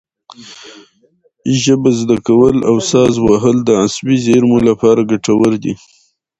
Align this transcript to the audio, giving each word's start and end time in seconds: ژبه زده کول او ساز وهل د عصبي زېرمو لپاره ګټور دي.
ژبه 1.61 1.89
زده 1.99 2.17
کول 2.27 2.57
او 2.69 2.75
ساز 2.89 3.13
وهل 3.21 3.57
د 3.63 3.69
عصبي 3.83 4.17
زېرمو 4.25 4.57
لپاره 4.67 5.07
ګټور 5.11 5.51
دي. 5.63 5.73